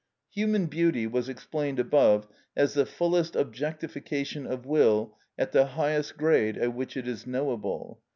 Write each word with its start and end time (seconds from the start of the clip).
Human 0.31 0.65
beauty 0.65 1.05
was 1.05 1.29
explained 1.29 1.77
above 1.77 2.25
as 2.57 2.73
the 2.73 2.87
fullest 2.87 3.35
objectification 3.35 4.47
of 4.47 4.65
will 4.65 5.15
at 5.37 5.51
the 5.51 5.65
highest 5.77 6.17
grade 6.17 6.57
at 6.57 6.73
which 6.73 6.97
it 6.97 7.07
is 7.07 7.27
knowable. 7.27 8.01